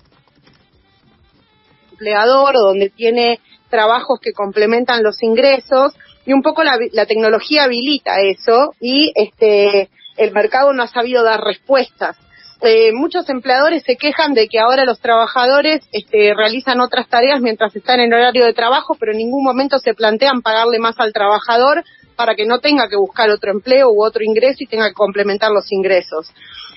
empleador 1.93 2.55
donde 2.55 2.91
tiene 2.91 3.41
trabajos 3.77 4.19
que 4.21 4.33
complementan 4.33 5.03
los 5.03 5.23
ingresos 5.23 5.93
y 6.25 6.33
un 6.33 6.41
poco 6.41 6.65
la, 6.65 6.79
la 6.93 7.05
tecnología 7.05 7.65
habilita 7.65 8.21
eso 8.23 8.75
y 8.81 9.13
este 9.15 9.91
el 10.17 10.33
mercado 10.33 10.73
no 10.73 10.83
ha 10.83 10.89
sabido 10.89 11.23
dar 11.23 11.41
respuestas. 11.43 12.17
Eh, 12.63 12.91
muchos 12.95 13.29
empleadores 13.29 13.83
se 13.85 13.97
quejan 13.97 14.33
de 14.33 14.49
que 14.49 14.59
ahora 14.59 14.87
los 14.87 14.99
trabajadores 14.99 15.83
este, 15.93 16.33
realizan 16.35 16.81
otras 16.81 17.07
tareas 17.07 17.43
mientras 17.43 17.77
están 17.77 18.01
en 18.01 18.15
horario 18.15 18.47
de 18.47 18.55
trabajo, 18.55 18.97
pero 18.99 19.13
en 19.13 19.19
ningún 19.19 19.45
momento 19.45 19.79
se 19.79 19.93
plantean 19.93 20.41
pagarle 20.41 20.79
más 20.79 20.99
al 20.99 21.13
trabajador 21.13 21.85
para 22.17 22.35
que 22.35 22.47
no 22.47 22.61
tenga 22.61 22.89
que 22.89 22.97
buscar 22.97 23.29
otro 23.29 23.51
empleo 23.51 23.91
u 23.91 24.03
otro 24.03 24.25
ingreso 24.25 24.57
y 24.61 24.67
tenga 24.67 24.89
que 24.89 24.95
complementar 24.95 25.51
los 25.51 25.71
ingresos. 25.71 26.33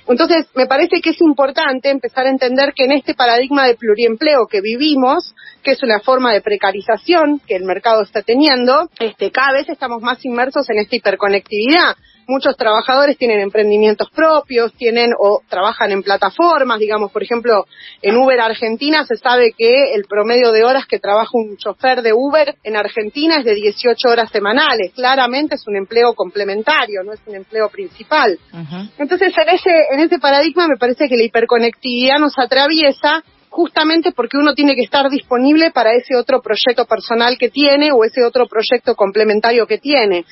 Entonces, 0.09 0.47
me 0.55 0.65
parece 0.65 1.01
que 1.01 1.11
es 1.11 1.21
importante 1.21 1.91
empezar 1.91 2.25
a 2.25 2.31
entender 2.31 2.73
que 2.75 2.85
en 2.85 2.93
este 2.93 3.13
paradigma 3.13 3.67
de 3.67 3.75
pluriempleo 3.75 4.47
que 4.47 4.59
vivimos, 4.59 5.35
que 5.61 5.71
es 5.71 5.83
una 5.83 5.99
forma 5.99 6.33
de 6.33 6.41
precarización 6.41 7.39
que 7.47 7.55
el 7.55 7.63
mercado 7.63 8.01
está 8.01 8.23
teniendo, 8.23 8.89
este, 8.99 9.29
cada 9.29 9.53
vez 9.53 9.69
estamos 9.69 10.01
más 10.01 10.25
inmersos 10.25 10.67
en 10.71 10.79
esta 10.79 10.95
hiperconectividad 10.95 11.95
muchos 12.29 12.55
trabajadores 12.55 13.17
tienen 13.17 13.39
emprendimientos 13.41 14.09
propios, 14.11 14.73
tienen 14.73 15.11
o 15.19 15.41
trabajan 15.49 15.91
en 15.91 16.03
plataformas, 16.03 16.79
digamos, 16.79 17.11
por 17.11 17.23
ejemplo, 17.23 17.65
en 18.01 18.15
Uber 18.15 18.39
Argentina 18.39 19.05
se 19.05 19.17
sabe 19.17 19.53
que 19.57 19.93
el 19.95 20.05
promedio 20.05 20.51
de 20.51 20.63
horas 20.63 20.85
que 20.85 20.99
trabaja 20.99 21.31
un 21.33 21.57
chofer 21.57 22.01
de 22.01 22.13
Uber 22.13 22.55
en 22.63 22.75
Argentina 22.75 23.37
es 23.39 23.45
de 23.45 23.55
18 23.55 24.07
horas 24.07 24.29
semanales. 24.31 24.93
Claramente 24.93 25.55
es 25.55 25.67
un 25.67 25.75
empleo 25.75 26.13
complementario, 26.13 27.03
no 27.03 27.13
es 27.13 27.19
un 27.25 27.35
empleo 27.35 27.69
principal. 27.69 28.37
Entonces, 28.97 29.33
en 29.35 29.49
ese, 29.49 29.71
en 29.91 29.99
ese 29.99 30.19
paradigma 30.19 30.67
me 30.67 30.77
parece 30.77 31.09
que 31.09 31.17
la 31.17 31.23
hiperconectividad 31.23 32.19
nos 32.19 32.37
atraviesa 32.37 33.23
justamente 33.59 34.13
porque 34.13 34.37
uno 34.37 34.53
tiene 34.53 34.73
que 34.73 34.83
estar 34.83 35.09
disponible 35.09 35.69
para 35.71 35.91
ese 35.93 36.15
otro 36.15 36.41
proyecto 36.41 36.85
personal 36.85 37.37
que 37.37 37.49
tiene 37.49 37.91
o 37.91 38.05
ese 38.05 38.23
otro 38.23 38.47
proyecto 38.47 38.95
complementario 38.95 39.67
que 39.67 39.77
tiene. 39.77 40.23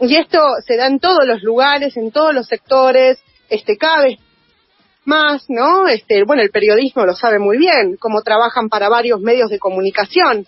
Y 0.00 0.14
esto 0.14 0.38
se 0.64 0.76
da 0.76 0.86
en 0.86 1.00
todos 1.00 1.26
los 1.26 1.42
lugares, 1.42 1.96
en 1.96 2.12
todos 2.12 2.32
los 2.32 2.46
sectores, 2.46 3.18
este, 3.48 3.76
cada 3.76 4.04
vez 4.04 4.20
más, 5.04 5.46
¿no? 5.48 5.88
Este, 5.88 6.22
bueno, 6.24 6.42
el 6.42 6.50
periodismo 6.50 7.04
lo 7.04 7.16
sabe 7.16 7.40
muy 7.40 7.58
bien, 7.58 7.96
cómo 7.98 8.22
trabajan 8.22 8.68
para 8.68 8.88
varios 8.88 9.20
medios 9.20 9.50
de 9.50 9.58
comunicación. 9.58 10.46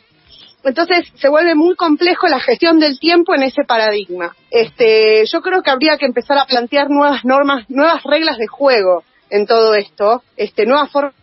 entonces 0.62 1.08
se 1.16 1.28
vuelve 1.28 1.56
muy 1.56 1.74
complejo 1.74 2.28
la 2.28 2.38
gestión 2.38 2.78
del 2.78 3.00
tiempo 3.00 3.34
en 3.34 3.42
ese 3.42 3.64
paradigma. 3.66 4.36
Este, 4.52 5.26
yo 5.26 5.40
creo 5.40 5.62
que 5.62 5.70
habría 5.72 5.96
que 5.96 6.06
empezar 6.06 6.38
a 6.38 6.46
plantear 6.46 6.88
nuevas 6.88 7.24
normas, 7.24 7.68
nuevas 7.68 8.04
reglas 8.04 8.38
de 8.38 8.46
juego 8.46 9.02
en 9.28 9.44
todo 9.44 9.74
esto, 9.74 10.22
este, 10.36 10.66
nuevas 10.66 10.92
formas 10.92 11.14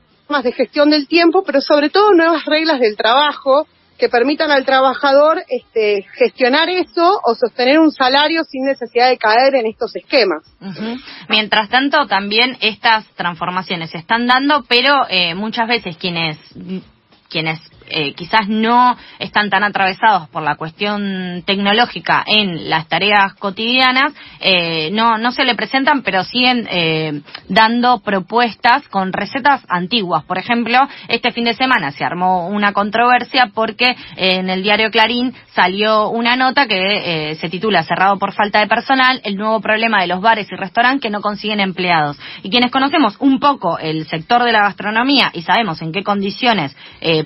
de 0.43 0.51
gestión 0.51 0.89
del 0.89 1.07
tiempo, 1.07 1.43
pero 1.45 1.61
sobre 1.61 1.89
todo 1.89 2.13
nuevas 2.13 2.45
reglas 2.45 2.79
del 2.79 2.97
trabajo 2.97 3.67
que 3.97 4.09
permitan 4.09 4.51
al 4.51 4.65
trabajador 4.65 5.41
este, 5.47 6.05
gestionar 6.17 6.69
eso 6.69 7.21
o 7.23 7.35
sostener 7.35 7.79
un 7.79 7.91
salario 7.91 8.43
sin 8.43 8.65
necesidad 8.65 9.09
de 9.09 9.17
caer 9.17 9.55
en 9.55 9.67
estos 9.67 9.95
esquemas. 9.95 10.43
Mientras 11.29 11.69
tanto, 11.69 12.05
también 12.07 12.57
estas 12.59 13.05
transformaciones 13.15 13.91
se 13.91 13.99
están 13.99 14.27
dando, 14.27 14.65
pero 14.67 14.93
eh, 15.09 15.33
muchas 15.35 15.67
veces 15.67 15.95
quienes 15.97 16.37
quienes 17.29 17.59
eh, 17.87 18.13
quizás 18.13 18.47
no 18.47 18.97
están 19.19 19.49
tan 19.49 19.63
atravesados 19.63 20.27
por 20.29 20.41
la 20.41 20.55
cuestión 20.55 21.43
tecnológica 21.45 22.23
en 22.25 22.69
las 22.69 22.87
tareas 22.87 23.35
cotidianas, 23.35 24.13
eh, 24.39 24.89
no, 24.91 25.17
no 25.17 25.31
se 25.31 25.45
le 25.45 25.55
presentan, 25.55 26.01
pero 26.01 26.23
siguen 26.23 26.67
eh, 26.71 27.21
dando 27.47 27.99
propuestas 27.99 28.87
con 28.87 29.13
recetas 29.13 29.63
antiguas. 29.69 30.23
Por 30.23 30.37
ejemplo, 30.39 30.79
este 31.07 31.31
fin 31.31 31.45
de 31.45 31.53
semana 31.53 31.91
se 31.91 32.03
armó 32.03 32.47
una 32.47 32.73
controversia 32.73 33.51
porque 33.53 33.95
en 34.15 34.49
el 34.49 34.63
diario 34.63 34.89
Clarín 34.89 35.35
salió 35.53 36.09
una 36.09 36.35
nota 36.35 36.67
que 36.67 37.37
se 37.39 37.49
titula 37.49 37.83
Cerrado 37.83 38.17
por 38.17 38.33
falta 38.33 38.59
de 38.59 38.67
personal, 38.67 39.21
el 39.23 39.35
nuevo 39.37 39.61
problema 39.61 40.01
de 40.01 40.07
los 40.07 40.21
bares 40.21 40.51
y 40.51 40.55
restaurantes 40.55 41.01
que 41.01 41.09
no 41.09 41.21
consiguen 41.21 41.59
empleados. 41.59 42.17
Y 42.43 42.49
quienes 42.49 42.71
conocemos 42.71 43.15
un 43.19 43.39
poco 43.39 43.77
el 43.77 44.07
sector 44.07 44.43
de 44.43 44.51
la 44.51 44.61
gastronomía 44.61 45.31
y 45.33 45.41
sabemos 45.41 45.81
en 45.81 45.91
qué 45.91 46.03
condiciones 46.03 46.75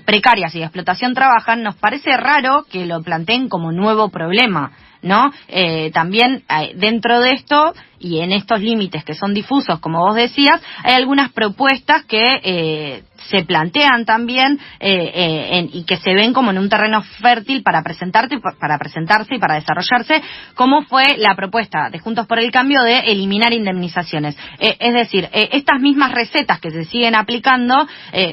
precarias 0.06 0.49
y 0.56 0.60
de 0.60 0.66
explotación 0.66 1.14
trabajan, 1.14 1.64
nos 1.64 1.76
parece 1.76 2.16
raro 2.18 2.66
que 2.70 2.86
lo 2.86 3.02
planteen 3.02 3.50
como 3.50 3.72
nuevo 3.72 4.10
problema, 4.10 4.72
¿no? 5.02 5.32
Eh, 5.48 5.92
también 5.92 6.44
eh, 6.50 6.74
dentro 6.76 7.20
de 7.20 7.34
esto 7.34 7.74
y 8.00 8.20
en 8.20 8.32
estos 8.32 8.60
límites 8.62 9.04
que 9.04 9.14
son 9.14 9.34
difusos, 9.34 9.80
como 9.80 10.00
vos 10.00 10.16
decías, 10.16 10.62
hay 10.84 10.94
algunas 10.94 11.32
propuestas 11.32 12.06
que 12.06 12.24
eh, 12.44 13.04
se 13.30 13.44
plantean 13.44 14.06
también 14.06 14.60
eh, 14.80 15.12
eh, 15.14 15.70
y 15.72 15.84
que 15.84 15.98
se 15.98 16.14
ven 16.14 16.34
como 16.34 16.52
en 16.52 16.58
un 16.58 16.70
terreno 16.70 17.02
fértil 17.22 17.64
para 17.64 17.82
presentarte, 17.84 18.40
para 18.60 18.78
presentarse 18.78 19.36
y 19.36 19.40
para 19.40 19.56
desarrollarse, 19.56 20.22
como 20.56 20.84
fue 20.84 21.18
la 21.18 21.36
propuesta 21.36 21.90
de 21.90 22.00
Juntos 22.00 22.28
por 22.28 22.40
el 22.40 22.52
Cambio 22.52 22.82
de 22.84 23.00
eliminar 23.00 23.54
indemnizaciones. 23.54 24.38
Eh, 24.60 24.78
es 24.80 24.94
decir, 24.94 25.30
estas 25.32 25.80
mismas 25.80 26.12
recetas 26.12 26.60
que 26.60 26.72
se 26.72 26.86
siguen 26.86 27.16
aplicando, 27.16 27.88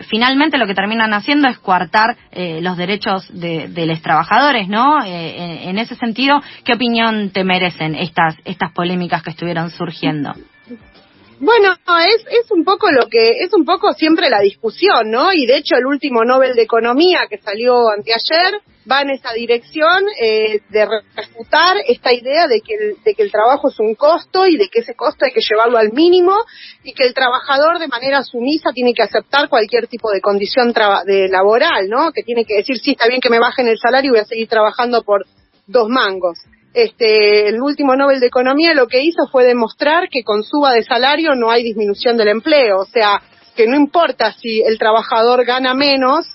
finalmente 0.08 0.58
lo 0.58 0.66
que 0.66 0.74
terminan 0.74 1.12
haciendo 1.14 1.48
es 1.48 1.58
coartar 1.58 2.16
los 2.60 2.76
derechos 2.76 3.26
de, 3.32 3.86
los 3.86 4.00
trabajadores, 4.02 4.68
¿no? 4.68 5.02
en 5.04 5.78
ese 5.78 5.94
sentido, 5.96 6.40
¿qué 6.64 6.74
opinión 6.74 7.30
te 7.30 7.44
merecen 7.44 7.94
estas 7.94 8.36
estas 8.44 8.72
polémicas 8.72 9.22
que 9.22 9.30
estuvieron 9.30 9.70
surgiendo? 9.70 10.32
Bueno, 11.38 11.74
es, 12.08 12.24
es 12.30 12.50
un 12.50 12.64
poco 12.64 12.90
lo 12.90 13.08
que, 13.08 13.42
es 13.42 13.52
un 13.52 13.66
poco 13.66 13.92
siempre 13.92 14.30
la 14.30 14.40
discusión, 14.40 15.10
¿no? 15.10 15.34
Y 15.34 15.46
de 15.46 15.58
hecho 15.58 15.76
el 15.76 15.84
último 15.84 16.24
Nobel 16.24 16.54
de 16.54 16.62
Economía 16.62 17.26
que 17.28 17.36
salió 17.38 17.90
anteayer 17.90 18.62
va 18.90 19.02
en 19.02 19.10
esa 19.10 19.32
dirección 19.34 20.04
eh, 20.18 20.60
de 20.70 20.86
refutar 21.14 21.76
esta 21.86 22.14
idea 22.14 22.46
de 22.46 22.60
que, 22.60 22.74
el, 22.74 22.96
de 23.04 23.14
que 23.14 23.22
el 23.22 23.30
trabajo 23.30 23.68
es 23.68 23.78
un 23.80 23.94
costo 23.96 24.46
y 24.46 24.56
de 24.56 24.68
que 24.68 24.78
ese 24.80 24.94
costo 24.94 25.26
hay 25.26 25.32
que 25.32 25.40
llevarlo 25.46 25.76
al 25.76 25.92
mínimo 25.92 26.36
y 26.84 26.94
que 26.94 27.04
el 27.04 27.12
trabajador 27.12 27.80
de 27.80 27.88
manera 27.88 28.22
sumisa 28.22 28.70
tiene 28.72 28.94
que 28.94 29.02
aceptar 29.02 29.50
cualquier 29.50 29.88
tipo 29.88 30.10
de 30.10 30.22
condición 30.22 30.72
de 31.04 31.28
laboral, 31.28 31.88
¿no? 31.88 32.12
Que 32.12 32.22
tiene 32.22 32.46
que 32.46 32.56
decir, 32.56 32.78
sí, 32.78 32.92
está 32.92 33.08
bien 33.08 33.20
que 33.20 33.28
me 33.28 33.40
bajen 33.40 33.68
el 33.68 33.78
salario 33.78 34.08
y 34.08 34.12
voy 34.12 34.20
a 34.20 34.24
seguir 34.24 34.48
trabajando 34.48 35.02
por 35.02 35.26
dos 35.66 35.88
mangos 35.88 36.38
este, 36.76 37.48
el 37.48 37.62
último 37.62 37.96
Nobel 37.96 38.20
de 38.20 38.26
Economía 38.26 38.74
lo 38.74 38.86
que 38.86 39.02
hizo 39.02 39.26
fue 39.32 39.46
demostrar 39.46 40.10
que 40.10 40.22
con 40.22 40.42
suba 40.42 40.74
de 40.74 40.82
salario 40.82 41.34
no 41.34 41.50
hay 41.50 41.62
disminución 41.62 42.18
del 42.18 42.28
empleo, 42.28 42.80
o 42.80 42.84
sea, 42.84 43.22
que 43.56 43.66
no 43.66 43.76
importa 43.76 44.34
si 44.34 44.60
el 44.60 44.78
trabajador 44.78 45.46
gana 45.46 45.72
menos, 45.72 46.26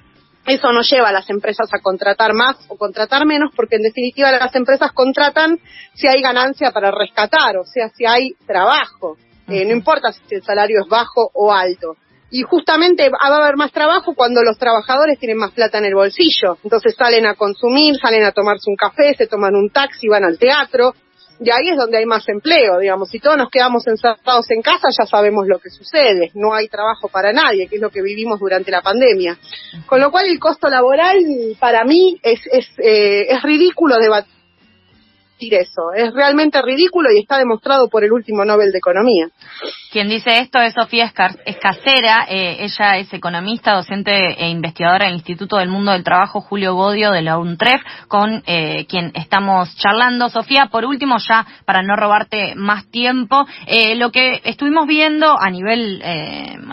eso 0.48 0.72
no 0.74 0.82
lleva 0.82 1.10
a 1.10 1.12
las 1.12 1.30
empresas 1.30 1.72
a 1.72 1.80
contratar 1.80 2.34
más 2.34 2.56
o 2.70 2.76
contratar 2.76 3.24
menos, 3.28 3.52
porque 3.56 3.76
en 3.76 3.84
definitiva 3.84 4.32
las 4.32 4.56
empresas 4.56 4.92
contratan 4.94 5.60
si 5.94 6.08
hay 6.08 6.24
ganancia 6.24 6.72
para 6.72 6.90
rescatar, 6.90 7.58
o 7.58 7.64
sea, 7.64 7.90
si 7.90 8.08
hay 8.08 8.32
trabajo. 8.48 9.18
Eh, 9.48 9.64
no 9.64 9.74
importa 9.74 10.12
si 10.12 10.22
el 10.34 10.42
salario 10.42 10.80
es 10.82 10.90
bajo 10.90 11.30
o 11.36 11.54
alto 11.54 11.98
y 12.32 12.44
justamente 12.44 13.10
va 13.10 13.18
a 13.22 13.44
haber 13.44 13.58
más 13.58 13.74
trabajo 13.74 14.16
cuando 14.16 14.42
los 14.42 14.58
trabajadores 14.58 15.20
tienen 15.20 15.38
más 15.38 15.52
plata 15.52 15.78
en 15.78 15.86
el 15.86 15.94
bolsillo. 15.94 16.58
Entonces 16.64 16.96
salen 16.98 17.26
a 17.26 17.36
consumir, 17.36 17.96
salen 18.02 18.24
a 18.24 18.32
tomarse 18.32 18.70
un 18.70 18.78
café, 18.78 19.14
se 19.18 19.28
toman 19.28 19.54
un 19.56 19.70
taxi, 19.70 20.08
van 20.08 20.24
al 20.24 20.40
teatro. 20.40 20.96
Y 21.44 21.50
ahí 21.50 21.70
es 21.70 21.78
donde 21.78 21.98
hay 21.98 22.06
más 22.06 22.28
empleo, 22.30 22.80
digamos. 22.80 23.10
Si 23.10 23.20
todos 23.20 23.36
nos 23.36 23.50
quedamos 23.50 23.86
encerrados 23.88 24.50
en 24.52 24.62
casa, 24.62 24.88
ya 24.98 25.08
sabemos 25.08 25.48
lo 25.48 25.60
que 25.60 25.72
sucede. 25.72 26.32
No 26.36 26.54
hay 26.54 26.68
trabajo 26.68 27.10
para 27.10 27.34
nadie, 27.34 27.68
que 27.68 27.78
es 27.78 27.82
lo 27.82 27.90
que 27.90 28.04
vivimos 28.04 28.40
durante 28.40 28.70
la 28.70 28.84
pandemia. 28.84 29.38
Con 29.88 30.00
lo 30.00 30.12
cual, 30.12 30.28
el 30.28 30.40
costo 30.40 30.70
laboral, 30.70 31.18
para 31.60 31.84
mí, 31.84 32.20
es, 32.22 32.40
es, 32.52 32.68
eh, 32.78 33.26
es 33.28 33.42
ridículo 33.42 33.98
debatir 33.98 34.41
eso. 35.50 35.94
Es 35.96 36.14
realmente 36.14 36.62
ridículo 36.62 37.10
y 37.12 37.20
está 37.20 37.38
demostrado 37.38 37.90
por 37.90 38.04
el 38.04 38.12
último 38.12 38.46
Nobel 38.46 38.72
de 38.72 38.78
Economía. 38.78 39.28
Quien 39.92 40.08
dice 40.08 40.40
esto 40.40 40.60
es 40.62 40.74
Sofía 40.74 41.12
Escacera. 41.46 42.26
Eh, 42.30 42.64
ella 42.64 42.98
es 42.98 43.14
economista, 43.14 43.74
docente 43.74 44.12
e 44.42 44.48
investigadora 44.50 45.08
del 45.08 45.16
Instituto 45.16 45.58
del 45.58 45.68
Mundo 45.68 45.92
del 45.92 46.06
Trabajo 46.06 46.40
Julio 46.40 46.76
Bodio 46.76 47.12
de 47.12 47.22
la 47.22 47.38
UNTREF, 47.38 47.82
con 48.08 48.42
eh, 48.46 48.86
quien 48.88 49.12
estamos 49.16 49.76
charlando. 49.76 50.30
Sofía, 50.30 50.68
por 50.72 50.86
último, 50.86 51.18
ya 51.18 51.46
para 51.66 51.82
no 51.82 51.98
robarte 51.98 52.56
más 52.56 52.90
tiempo, 52.90 53.46
eh, 53.68 53.96
lo 53.96 54.12
que 54.12 54.40
estuvimos 54.46 54.88
viendo 54.88 55.36
a 55.38 55.50
nivel 55.50 56.02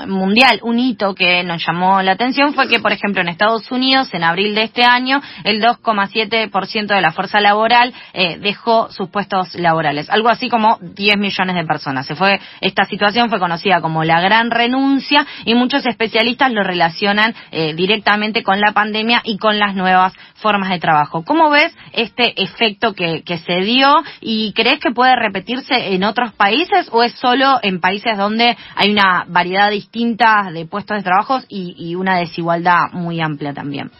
mundial, 0.06 0.60
un 0.62 0.78
hito 0.78 1.14
que 1.14 1.42
nos 1.42 1.64
llamó 1.66 2.00
la 2.02 2.12
atención 2.12 2.54
fue 2.54 2.68
que, 2.68 2.78
por 2.78 2.92
ejemplo, 2.92 3.20
en 3.20 3.28
Estados 3.28 3.70
Unidos, 3.72 4.08
en 4.12 4.22
abril 4.22 4.54
de 4.54 4.62
este 4.62 4.84
año, 4.84 5.20
el 5.42 5.60
2,7% 5.60 6.86
de 6.86 7.00
la 7.00 7.10
fuerza 7.10 7.40
laboral 7.40 7.92
dejó 8.40 8.57
sus 8.90 9.08
puestos 9.10 9.54
laborales, 9.54 10.10
algo 10.10 10.28
así 10.28 10.48
como 10.48 10.78
10 10.80 11.16
millones 11.18 11.56
de 11.56 11.64
personas. 11.64 12.06
Se 12.06 12.14
fue 12.14 12.40
esta 12.60 12.84
situación 12.84 13.28
fue 13.30 13.38
conocida 13.38 13.80
como 13.80 14.04
la 14.04 14.20
gran 14.20 14.50
renuncia 14.50 15.26
y 15.44 15.54
muchos 15.54 15.86
especialistas 15.86 16.52
lo 16.52 16.62
relacionan 16.62 17.34
eh, 17.50 17.74
directamente 17.74 18.42
con 18.42 18.60
la 18.60 18.72
pandemia 18.72 19.22
y 19.24 19.38
con 19.38 19.58
las 19.58 19.74
nuevas 19.74 20.12
formas 20.34 20.70
de 20.70 20.78
trabajo. 20.78 21.24
¿Cómo 21.24 21.50
ves 21.50 21.74
este 21.92 22.40
efecto 22.42 22.94
que, 22.94 23.22
se 23.38 23.60
dio 23.60 24.02
y 24.20 24.52
crees 24.52 24.80
que 24.80 24.90
puede 24.90 25.14
repetirse 25.14 25.94
en 25.94 26.04
otros 26.04 26.32
países 26.32 26.88
o 26.90 27.02
es 27.02 27.12
solo 27.14 27.58
en 27.62 27.80
países 27.80 28.16
donde 28.16 28.56
hay 28.74 28.90
una 28.90 29.24
variedad 29.28 29.70
distinta 29.70 30.50
de 30.52 30.66
puestos 30.66 30.96
de 30.96 31.02
trabajo 31.02 31.40
y 31.48 31.94
una 31.94 32.16
desigualdad 32.16 32.92
muy 32.92 33.20
amplia 33.20 33.52
también? 33.52 33.90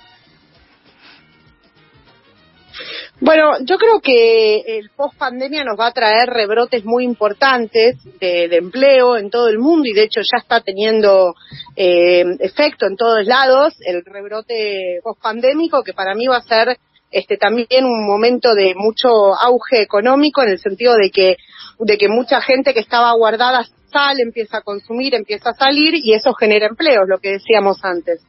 Bueno, 3.21 3.59
yo 3.65 3.79
creo 3.79 4.01
que 4.01 4.61
el 4.79 4.91
post 4.91 5.19
pandemia 5.19 5.65
nos 5.65 5.79
va 5.79 5.89
a 5.89 5.93
traer 5.93 6.29
rebrotes 6.29 6.85
muy 6.85 7.03
importantes 7.03 7.97
de, 8.21 8.45
empleo 8.45 9.17
en 9.17 9.29
todo 9.29 9.49
el 9.49 9.59
mundo 9.59 9.89
y 9.89 9.93
de 9.93 10.05
hecho 10.05 10.21
ya 10.21 10.39
está 10.41 10.61
teniendo 10.61 11.35
eh, 11.75 12.25
efecto 12.39 12.87
en 12.87 12.97
todos 12.97 13.27
lados 13.27 13.75
el 13.85 14.05
rebrote 14.05 15.01
post 15.03 15.21
pandémico 15.21 15.83
que 15.83 15.95
para 15.95 16.15
mí 16.15 16.27
va 16.27 16.37
a 16.37 16.43
ser 16.43 16.79
este 17.11 17.37
también 17.37 17.85
un 17.85 18.07
momento 18.07 18.55
de 18.55 18.75
mucho 18.77 19.09
auge 19.35 19.83
económico 19.83 20.43
en 20.43 20.51
el 20.51 20.59
sentido 20.61 20.95
de 20.95 21.11
que 21.11 21.37
de 21.81 21.99
que 21.99 22.09
mucha 22.09 22.41
gente 22.41 22.73
que 22.73 22.81
estaba 22.81 23.13
guardada 23.15 23.65
sale, 23.91 24.23
empieza 24.23 24.59
a 24.59 24.63
consumir, 24.63 25.15
empieza 25.15 25.51
a 25.51 25.55
salir 25.55 25.95
y 25.95 26.13
eso 26.15 26.35
genera 26.35 26.67
empleos, 26.67 27.09
lo 27.09 27.19
que 27.19 27.33
decíamos 27.33 27.79
antes. 27.83 28.21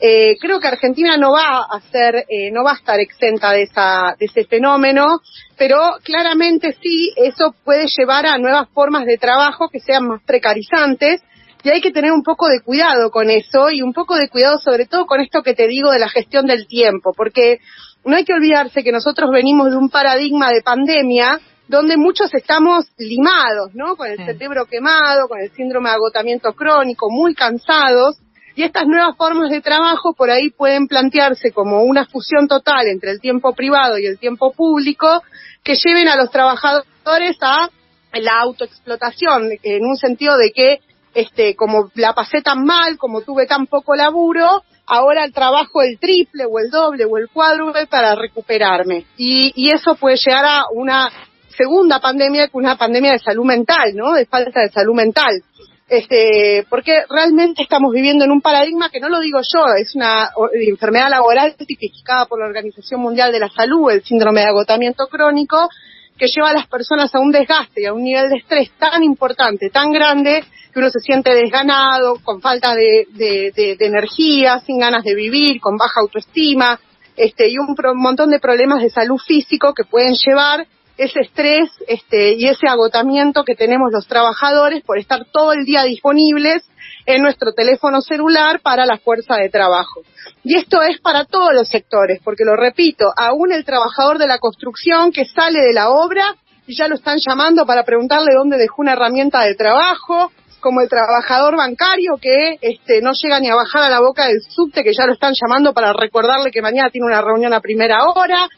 Eh, 0.00 0.36
creo 0.40 0.60
que 0.60 0.68
Argentina 0.68 1.16
no 1.16 1.32
va 1.32 1.64
a 1.68 1.80
ser, 1.90 2.24
eh, 2.28 2.50
no 2.52 2.62
va 2.62 2.72
a 2.72 2.76
estar 2.76 3.00
exenta 3.00 3.50
de, 3.50 3.62
esa, 3.62 4.14
de 4.18 4.26
ese 4.26 4.44
fenómeno, 4.44 5.20
pero 5.56 5.78
claramente 6.04 6.76
sí, 6.80 7.12
eso 7.16 7.54
puede 7.64 7.86
llevar 7.88 8.26
a 8.26 8.38
nuevas 8.38 8.68
formas 8.70 9.06
de 9.06 9.18
trabajo 9.18 9.68
que 9.68 9.80
sean 9.80 10.06
más 10.06 10.22
precarizantes 10.24 11.20
y 11.64 11.70
hay 11.70 11.80
que 11.80 11.90
tener 11.90 12.12
un 12.12 12.22
poco 12.22 12.46
de 12.46 12.60
cuidado 12.60 13.10
con 13.10 13.28
eso 13.28 13.70
y 13.70 13.82
un 13.82 13.92
poco 13.92 14.14
de 14.14 14.28
cuidado 14.28 14.58
sobre 14.58 14.86
todo 14.86 15.06
con 15.06 15.20
esto 15.20 15.42
que 15.42 15.54
te 15.54 15.66
digo 15.66 15.90
de 15.90 15.98
la 15.98 16.08
gestión 16.08 16.46
del 16.46 16.68
tiempo, 16.68 17.12
porque 17.16 17.58
no 18.04 18.16
hay 18.16 18.24
que 18.24 18.34
olvidarse 18.34 18.84
que 18.84 18.92
nosotros 18.92 19.30
venimos 19.32 19.70
de 19.70 19.76
un 19.76 19.90
paradigma 19.90 20.50
de 20.50 20.62
pandemia 20.62 21.40
donde 21.66 21.96
muchos 21.96 22.32
estamos 22.32 22.86
limados, 22.96 23.74
¿no? 23.74 23.96
Con 23.96 24.08
el 24.08 24.16
cerebro 24.24 24.64
quemado, 24.64 25.28
con 25.28 25.40
el 25.40 25.50
síndrome 25.50 25.90
de 25.90 25.96
agotamiento 25.96 26.54
crónico, 26.54 27.08
muy 27.10 27.34
cansados, 27.34 28.16
y 28.58 28.64
estas 28.64 28.88
nuevas 28.88 29.16
formas 29.16 29.50
de 29.50 29.60
trabajo 29.60 30.14
por 30.14 30.32
ahí 30.32 30.50
pueden 30.50 30.88
plantearse 30.88 31.52
como 31.52 31.84
una 31.84 32.06
fusión 32.06 32.48
total 32.48 32.88
entre 32.88 33.12
el 33.12 33.20
tiempo 33.20 33.52
privado 33.52 33.98
y 33.98 34.06
el 34.06 34.18
tiempo 34.18 34.52
público 34.52 35.22
que 35.62 35.76
lleven 35.76 36.08
a 36.08 36.16
los 36.16 36.28
trabajadores 36.32 37.36
a 37.40 37.70
la 38.14 38.40
autoexplotación, 38.40 39.50
en 39.62 39.84
un 39.84 39.96
sentido 39.96 40.36
de 40.36 40.50
que 40.52 40.80
este, 41.14 41.54
como 41.54 41.92
la 41.94 42.14
pasé 42.14 42.42
tan 42.42 42.64
mal, 42.64 42.98
como 42.98 43.20
tuve 43.20 43.46
tan 43.46 43.68
poco 43.68 43.94
laburo, 43.94 44.64
ahora 44.86 45.30
trabajo 45.30 45.80
el 45.82 45.96
triple 46.00 46.44
o 46.44 46.58
el 46.58 46.68
doble 46.68 47.04
o 47.04 47.16
el 47.16 47.28
cuádruple 47.28 47.86
para 47.86 48.16
recuperarme. 48.16 49.06
Y, 49.16 49.52
y 49.54 49.70
eso 49.70 49.94
puede 49.94 50.16
llegar 50.16 50.44
a 50.44 50.64
una 50.74 51.12
segunda 51.56 52.00
pandemia, 52.00 52.48
que 52.48 52.56
una 52.56 52.76
pandemia 52.76 53.12
de 53.12 53.20
salud 53.20 53.44
mental, 53.44 53.94
¿no? 53.94 54.14
De 54.14 54.26
falta 54.26 54.62
de 54.62 54.70
salud 54.70 54.96
mental. 54.96 55.44
Este, 55.88 56.66
porque 56.68 57.04
realmente 57.08 57.62
estamos 57.62 57.92
viviendo 57.94 58.26
en 58.26 58.30
un 58.30 58.42
paradigma 58.42 58.90
que 58.90 59.00
no 59.00 59.08
lo 59.08 59.20
digo 59.20 59.40
yo, 59.40 59.64
es 59.80 59.94
una 59.94 60.30
enfermedad 60.52 61.08
laboral 61.08 61.54
tipificada 61.56 62.26
por 62.26 62.40
la 62.40 62.46
Organización 62.46 63.00
Mundial 63.00 63.32
de 63.32 63.40
la 63.40 63.48
Salud, 63.48 63.90
el 63.90 64.04
síndrome 64.04 64.42
de 64.42 64.48
agotamiento 64.48 65.06
crónico, 65.06 65.70
que 66.18 66.26
lleva 66.26 66.50
a 66.50 66.52
las 66.52 66.66
personas 66.66 67.14
a 67.14 67.20
un 67.20 67.32
desgaste 67.32 67.82
y 67.82 67.86
a 67.86 67.94
un 67.94 68.02
nivel 68.02 68.28
de 68.28 68.36
estrés 68.36 68.70
tan 68.78 69.02
importante, 69.02 69.70
tan 69.70 69.90
grande, 69.90 70.44
que 70.74 70.78
uno 70.78 70.90
se 70.90 71.00
siente 71.00 71.34
desganado, 71.34 72.16
con 72.22 72.42
falta 72.42 72.74
de, 72.74 73.06
de, 73.14 73.76
energía, 73.80 74.60
sin 74.66 74.78
ganas 74.78 75.04
de 75.04 75.14
vivir, 75.14 75.58
con 75.58 75.78
baja 75.78 76.00
autoestima, 76.00 76.78
este, 77.16 77.48
y 77.48 77.56
un, 77.56 77.68
un 77.68 78.02
montón 78.02 78.28
de 78.30 78.40
problemas 78.40 78.82
de 78.82 78.90
salud 78.90 79.18
físico 79.18 79.72
que 79.72 79.84
pueden 79.84 80.12
llevar 80.12 80.66
ese 80.98 81.20
estrés 81.20 81.70
este, 81.86 82.34
y 82.34 82.46
ese 82.48 82.66
agotamiento 82.68 83.44
que 83.44 83.54
tenemos 83.54 83.90
los 83.92 84.06
trabajadores 84.06 84.82
por 84.82 84.98
estar 84.98 85.24
todo 85.32 85.52
el 85.52 85.64
día 85.64 85.84
disponibles 85.84 86.68
en 87.06 87.22
nuestro 87.22 87.52
teléfono 87.52 88.00
celular 88.02 88.60
para 88.60 88.84
la 88.84 88.98
fuerza 88.98 89.36
de 89.36 89.48
trabajo. 89.48 90.02
Y 90.44 90.56
esto 90.56 90.82
es 90.82 91.00
para 91.00 91.24
todos 91.24 91.54
los 91.54 91.68
sectores, 91.68 92.20
porque 92.22 92.44
lo 92.44 92.56
repito, 92.56 93.06
aún 93.16 93.52
el 93.52 93.64
trabajador 93.64 94.18
de 94.18 94.26
la 94.26 94.38
construcción 94.38 95.12
que 95.12 95.24
sale 95.24 95.60
de 95.60 95.72
la 95.72 95.90
obra 95.90 96.36
ya 96.74 96.88
lo 96.88 96.96
están 96.96 97.18
llamando 97.18 97.64
para 97.64 97.84
preguntarle 97.84 98.34
dónde 98.34 98.58
dejó 98.58 98.82
una 98.82 98.92
herramienta 98.92 99.42
de 99.42 99.54
trabajo, 99.54 100.30
como 100.60 100.80
el 100.80 100.88
trabajador 100.88 101.56
bancario 101.56 102.16
que 102.20 102.58
este, 102.60 103.00
no 103.00 103.12
llega 103.12 103.40
ni 103.40 103.48
a 103.48 103.54
bajar 103.54 103.84
a 103.84 103.88
la 103.88 104.00
boca 104.00 104.26
del 104.26 104.40
subte, 104.42 104.82
que 104.82 104.92
ya 104.92 105.06
lo 105.06 105.12
están 105.12 105.32
llamando 105.40 105.72
para 105.72 105.92
recordarle 105.92 106.50
que 106.50 106.60
mañana 106.60 106.90
tiene 106.90 107.06
una 107.06 107.22
reunión 107.22 107.52
a 107.54 107.60
primera 107.60 108.04
hora, 108.04 108.48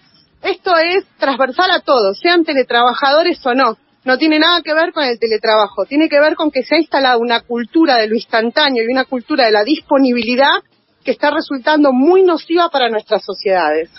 esto 0.42 0.72
es 0.76 1.04
transversal 1.18 1.70
a 1.70 1.80
todos, 1.80 2.18
sean 2.18 2.44
teletrabajadores 2.44 3.44
o 3.46 3.54
no. 3.54 3.76
No 4.04 4.16
tiene 4.16 4.38
nada 4.38 4.62
que 4.62 4.72
ver 4.72 4.92
con 4.92 5.04
el 5.04 5.18
teletrabajo, 5.18 5.84
tiene 5.84 6.08
que 6.08 6.20
ver 6.20 6.34
con 6.34 6.50
que 6.50 6.62
se 6.62 6.74
ha 6.74 6.78
instalado 6.78 7.20
una 7.20 7.42
cultura 7.42 7.96
de 7.96 8.08
lo 8.08 8.14
instantáneo 8.14 8.82
y 8.82 8.92
una 8.92 9.04
cultura 9.04 9.44
de 9.44 9.50
la 9.50 9.62
disponibilidad 9.62 10.62
que 11.04 11.10
está 11.10 11.30
resultando 11.30 11.92
muy 11.92 12.22
nociva 12.22 12.70
para 12.70 12.88
nuestras 12.88 13.22
sociedades. 13.24 13.90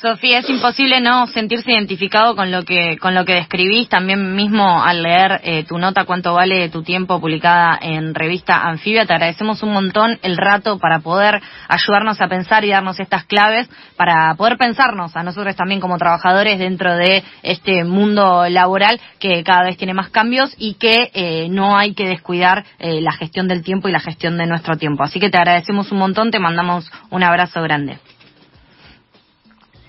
Sofía, 0.00 0.38
es 0.38 0.48
imposible 0.48 0.98
no 1.02 1.26
sentirse 1.26 1.72
identificado 1.72 2.34
con 2.34 2.50
lo 2.50 2.64
que 2.64 2.96
con 2.96 3.14
lo 3.14 3.26
que 3.26 3.34
describís. 3.34 3.90
También 3.90 4.34
mismo 4.34 4.82
al 4.82 5.02
leer 5.02 5.42
eh, 5.44 5.64
tu 5.64 5.76
nota 5.76 6.06
cuánto 6.06 6.32
vale 6.32 6.70
tu 6.70 6.82
tiempo 6.82 7.20
publicada 7.20 7.78
en 7.82 8.14
revista 8.14 8.62
Anfibia, 8.62 9.04
te 9.04 9.12
agradecemos 9.12 9.62
un 9.62 9.74
montón 9.74 10.18
el 10.22 10.38
rato 10.38 10.78
para 10.78 11.00
poder 11.00 11.42
ayudarnos 11.68 12.18
a 12.22 12.28
pensar 12.28 12.64
y 12.64 12.70
darnos 12.70 12.98
estas 12.98 13.24
claves 13.24 13.68
para 13.96 14.34
poder 14.36 14.56
pensarnos 14.56 15.14
a 15.16 15.22
nosotros 15.22 15.54
también 15.54 15.80
como 15.80 15.98
trabajadores 15.98 16.58
dentro 16.58 16.96
de 16.96 17.22
este 17.42 17.84
mundo 17.84 18.48
laboral 18.48 18.98
que 19.18 19.44
cada 19.44 19.64
vez 19.64 19.76
tiene 19.76 19.92
más 19.92 20.08
cambios 20.08 20.54
y 20.56 20.74
que 20.74 21.10
eh, 21.12 21.48
no 21.50 21.76
hay 21.76 21.92
que 21.92 22.08
descuidar 22.08 22.64
eh, 22.78 23.02
la 23.02 23.12
gestión 23.12 23.48
del 23.48 23.62
tiempo 23.62 23.86
y 23.86 23.92
la 23.92 24.00
gestión 24.00 24.38
de 24.38 24.46
nuestro 24.46 24.76
tiempo. 24.76 25.04
Así 25.04 25.20
que 25.20 25.28
te 25.28 25.36
agradecemos 25.36 25.92
un 25.92 25.98
montón, 25.98 26.30
te 26.30 26.38
mandamos 26.38 26.90
un 27.10 27.22
abrazo 27.22 27.60
grande. 27.60 27.98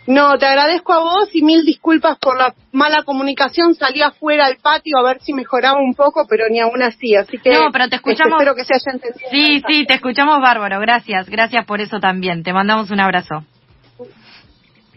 No, 0.07 0.37
te 0.37 0.45
agradezco 0.45 0.93
a 0.93 0.99
vos 0.99 1.29
y 1.33 1.43
mil 1.43 1.63
disculpas 1.63 2.17
por 2.17 2.37
la 2.37 2.53
mala 2.71 3.03
comunicación. 3.03 3.75
Salí 3.75 4.01
afuera 4.01 4.45
al 4.47 4.57
patio 4.57 4.97
a 4.97 5.03
ver 5.03 5.21
si 5.21 5.33
mejoraba 5.33 5.79
un 5.79 5.93
poco, 5.93 6.25
pero 6.27 6.45
ni 6.49 6.59
aún 6.59 6.81
así. 6.81 7.15
Así 7.15 7.37
que 7.37 7.51
no, 7.51 7.71
pero 7.71 7.87
te 7.87 7.95
este, 7.97 8.11
escuchamos. 8.11 8.39
espero 8.39 8.55
que 8.55 8.65
se 8.65 8.73
haya 8.73 8.91
entendido. 8.93 9.29
Sí, 9.29 9.61
sí, 9.67 9.85
te 9.85 9.95
escuchamos 9.95 10.39
bárbaro. 10.41 10.79
Gracias, 10.79 11.29
gracias 11.29 11.65
por 11.65 11.81
eso 11.81 11.99
también. 11.99 12.43
Te 12.43 12.53
mandamos 12.53 12.89
un 12.89 12.99
abrazo. 12.99 13.45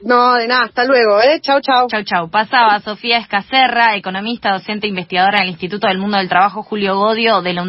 No, 0.05 0.35
de 0.35 0.47
nada, 0.47 0.65
hasta 0.65 0.85
luego, 0.85 1.19
¿eh? 1.23 1.41
Chau, 1.41 1.63
chau. 1.63 1.89
Chau, 1.89 2.03
chau. 2.05 2.29
Pasaba 2.29 2.79
Sofía 2.81 3.17
Escacerra, 3.17 3.97
economista, 3.97 4.53
docente, 4.53 4.87
investigadora 4.87 5.39
del 5.39 5.49
Instituto 5.49 5.87
del 5.87 5.97
Mundo 5.97 6.19
del 6.19 6.29
Trabajo 6.29 6.63
Julio 6.63 6.99
Godio 6.99 7.41
de 7.41 7.55
la 7.55 7.65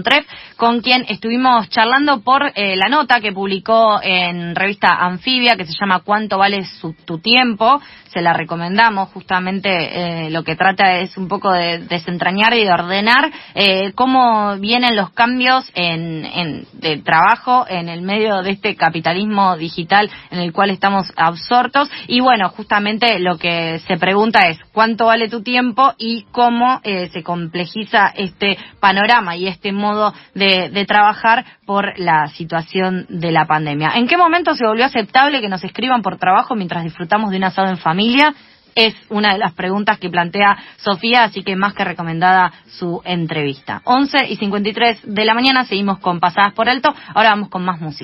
con 0.57 0.81
quien 0.81 1.05
estuvimos 1.07 1.69
charlando 1.69 2.21
por 2.21 2.51
eh, 2.55 2.75
la 2.75 2.89
nota 2.89 3.21
que 3.21 3.31
publicó 3.31 4.01
en 4.03 4.53
revista 4.53 4.89
Anfibia, 4.89 5.55
que 5.55 5.65
se 5.65 5.73
llama 5.79 6.01
¿Cuánto 6.03 6.37
vale 6.37 6.65
tu 7.05 7.19
tiempo? 7.19 7.81
Se 8.09 8.21
la 8.21 8.33
recomendamos, 8.33 9.09
justamente 9.09 9.69
eh, 9.69 10.29
lo 10.29 10.43
que 10.43 10.55
trata 10.55 10.99
es 10.99 11.17
un 11.17 11.27
poco 11.27 11.51
de 11.51 11.79
desentrañar 11.79 12.53
y 12.53 12.63
de 12.63 12.71
ordenar 12.71 13.31
eh, 13.53 13.91
cómo 13.93 14.57
vienen 14.57 14.95
los 14.95 15.11
cambios 15.11 15.69
en, 15.73 16.25
en, 16.25 16.67
de 16.73 16.97
trabajo 16.97 17.65
en 17.67 17.89
el 17.89 18.01
medio 18.01 18.41
de 18.41 18.51
este 18.51 18.75
capitalismo 18.75 19.57
digital 19.57 20.09
en 20.31 20.39
el 20.39 20.53
cual 20.53 20.69
estamos 20.69 21.11
absortos 21.15 21.89
y 22.07 22.21
bueno, 22.25 22.49
justamente 22.49 23.19
lo 23.19 23.37
que 23.37 23.77
se 23.87 23.97
pregunta 23.97 24.49
es 24.49 24.57
cuánto 24.73 25.05
vale 25.05 25.29
tu 25.29 25.43
tiempo 25.43 25.93
y 25.99 26.25
cómo 26.31 26.81
eh, 26.83 27.09
se 27.13 27.21
complejiza 27.21 28.07
este 28.15 28.57
panorama 28.79 29.37
y 29.37 29.47
este 29.47 29.71
modo 29.71 30.11
de, 30.33 30.69
de 30.69 30.85
trabajar 30.85 31.45
por 31.67 31.99
la 31.99 32.27
situación 32.29 33.05
de 33.09 33.31
la 33.31 33.45
pandemia. 33.45 33.91
¿En 33.93 34.07
qué 34.07 34.17
momento 34.17 34.55
se 34.55 34.65
volvió 34.65 34.85
aceptable 34.85 35.39
que 35.39 35.49
nos 35.49 35.63
escriban 35.63 36.01
por 36.01 36.17
trabajo 36.17 36.55
mientras 36.55 36.83
disfrutamos 36.83 37.29
de 37.29 37.37
un 37.37 37.43
asado 37.43 37.69
en 37.69 37.77
familia? 37.77 38.33
es 38.75 38.93
una 39.09 39.31
de 39.31 39.39
las 39.39 39.53
preguntas 39.53 39.97
que 39.97 40.09
plantea 40.09 40.57
Sofía, 40.77 41.23
así 41.23 41.43
que 41.43 41.55
más 41.55 41.73
que 41.73 41.85
recomendada 41.85 42.51
su 42.67 43.01
entrevista. 43.05 43.81
11 43.85 44.27
y 44.29 44.35
53 44.35 45.01
de 45.05 45.25
la 45.25 45.33
mañana, 45.33 45.63
seguimos 45.63 45.99
con 45.99 46.19
Pasadas 46.19 46.53
por 46.53 46.69
Alto, 46.69 46.93
ahora 47.13 47.29
vamos 47.29 47.49
con 47.49 47.63
más 47.63 47.79
música. 47.79 48.03